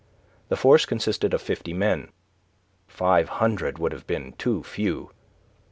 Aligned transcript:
The 0.49 0.55
force 0.55 0.87
consisted 0.87 1.31
of 1.31 1.43
fifty 1.43 1.73
men. 1.75 2.09
Five 2.87 3.29
hundred 3.29 3.77
would 3.77 3.91
have 3.91 4.07
been 4.07 4.31
too 4.31 4.63
few. 4.63 5.11